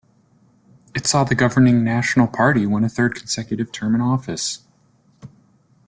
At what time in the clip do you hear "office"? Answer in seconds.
4.01-4.63